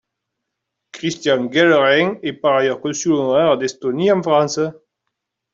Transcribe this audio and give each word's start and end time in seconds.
Christian 0.95 1.45
Guellerin 1.49 2.17
est 2.23 2.33
par 2.33 2.55
ailleurs 2.55 2.81
Consul 2.81 3.11
Honoraire 3.13 3.59
d’Estonie 3.59 4.11
en 4.11 4.23
France. 4.23 4.59